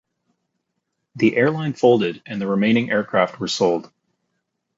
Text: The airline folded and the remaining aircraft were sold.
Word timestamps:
The 1.15 1.37
airline 1.37 1.73
folded 1.73 2.23
and 2.25 2.41
the 2.41 2.47
remaining 2.47 2.89
aircraft 2.89 3.39
were 3.39 3.47
sold. 3.47 3.91